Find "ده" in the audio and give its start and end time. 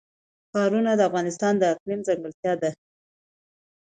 2.61-2.71